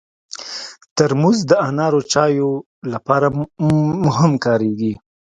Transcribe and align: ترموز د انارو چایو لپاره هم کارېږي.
ترموز 0.95 1.39
د 1.49 1.51
انارو 1.67 1.99
چایو 2.13 2.49
لپاره 2.93 3.27
هم 4.17 4.31
کارېږي. 4.45 4.93